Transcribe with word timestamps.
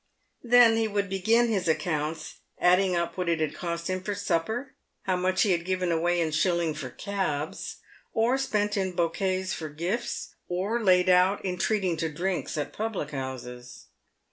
Then 0.41 0.77
he 0.77 0.87
would 0.87 1.09
begin 1.09 1.49
his 1.49 1.67
accounts, 1.67 2.39
adding 2.59 2.95
up 2.95 3.17
what 3.17 3.29
it 3.29 3.39
had 3.39 3.53
cost 3.53 3.87
him 3.87 4.01
for 4.01 4.15
supper, 4.15 4.73
how 5.03 5.15
much 5.15 5.43
he 5.43 5.51
had 5.51 5.63
given 5.63 5.91
away 5.91 6.19
in 6.19 6.31
shillings 6.31 6.79
for 6.79 6.89
cabs, 6.89 7.75
or 8.11 8.35
spent 8.39 8.75
in 8.77 8.93
bouquets 8.95 9.53
for 9.53 9.69
gifts, 9.69 10.33
or 10.47 10.81
laid 10.83 11.07
out 11.07 11.45
in 11.45 11.55
treating 11.59 11.97
to 11.97 12.09
drinks 12.09 12.57
at 12.57 12.73
public 12.73 13.11
houses. 13.11 13.89